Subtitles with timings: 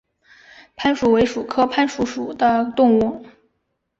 [0.75, 3.23] 攀鼠为鼠科攀鼠属的动物。